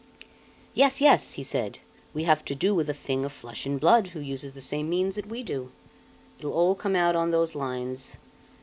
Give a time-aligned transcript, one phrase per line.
[0.73, 1.77] "Yes, yes!" he said.
[2.11, 4.89] "We have to do with a thing of flesh and blood, who uses the same
[4.89, 5.71] means that we do.
[6.39, 8.15] It'll all come out on those lines."